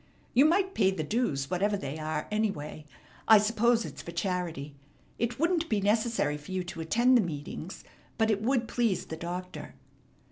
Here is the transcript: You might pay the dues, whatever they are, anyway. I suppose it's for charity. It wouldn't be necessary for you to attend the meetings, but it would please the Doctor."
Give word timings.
You 0.33 0.45
might 0.45 0.73
pay 0.73 0.89
the 0.89 1.03
dues, 1.03 1.51
whatever 1.51 1.77
they 1.77 1.99
are, 1.99 2.27
anyway. 2.31 2.85
I 3.27 3.37
suppose 3.37 3.85
it's 3.85 4.01
for 4.01 4.09
charity. 4.11 4.73
It 5.19 5.37
wouldn't 5.39 5.69
be 5.69 5.79
necessary 5.79 6.39
for 6.39 6.51
you 6.51 6.63
to 6.63 6.81
attend 6.81 7.15
the 7.15 7.21
meetings, 7.21 7.83
but 8.17 8.31
it 8.31 8.41
would 8.41 8.67
please 8.67 9.05
the 9.05 9.15
Doctor." 9.15 9.75